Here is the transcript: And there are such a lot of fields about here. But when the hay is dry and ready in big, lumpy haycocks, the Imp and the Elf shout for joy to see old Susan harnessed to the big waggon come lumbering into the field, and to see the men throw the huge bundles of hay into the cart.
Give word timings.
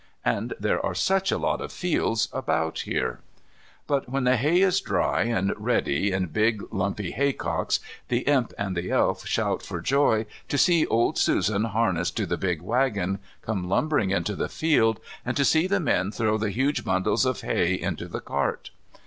And 0.25 0.55
there 0.59 0.83
are 0.83 0.95
such 0.95 1.31
a 1.31 1.37
lot 1.37 1.61
of 1.61 1.71
fields 1.71 2.27
about 2.33 2.79
here. 2.91 3.19
But 3.85 4.09
when 4.09 4.23
the 4.23 4.35
hay 4.35 4.61
is 4.61 4.81
dry 4.81 5.25
and 5.25 5.53
ready 5.57 6.11
in 6.11 6.25
big, 6.29 6.63
lumpy 6.73 7.11
haycocks, 7.11 7.79
the 8.07 8.21
Imp 8.21 8.51
and 8.57 8.75
the 8.75 8.89
Elf 8.89 9.27
shout 9.27 9.61
for 9.61 9.79
joy 9.79 10.25
to 10.47 10.57
see 10.57 10.87
old 10.87 11.19
Susan 11.19 11.65
harnessed 11.65 12.17
to 12.17 12.25
the 12.25 12.35
big 12.35 12.63
waggon 12.63 13.19
come 13.43 13.69
lumbering 13.69 14.09
into 14.09 14.35
the 14.35 14.49
field, 14.49 14.99
and 15.23 15.37
to 15.37 15.45
see 15.45 15.67
the 15.67 15.79
men 15.79 16.09
throw 16.11 16.35
the 16.39 16.49
huge 16.49 16.83
bundles 16.83 17.23
of 17.23 17.41
hay 17.41 17.79
into 17.79 18.07
the 18.07 18.21
cart. 18.21 18.71